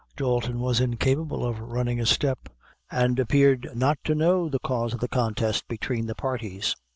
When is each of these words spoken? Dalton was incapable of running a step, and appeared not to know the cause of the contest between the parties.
Dalton 0.17 0.59
was 0.59 0.79
incapable 0.81 1.45
of 1.45 1.59
running 1.59 1.99
a 1.99 2.07
step, 2.07 2.49
and 2.89 3.19
appeared 3.19 3.69
not 3.75 3.99
to 4.05 4.15
know 4.15 4.49
the 4.49 4.57
cause 4.57 4.95
of 4.95 4.99
the 4.99 5.07
contest 5.07 5.67
between 5.67 6.07
the 6.07 6.15
parties. 6.15 6.75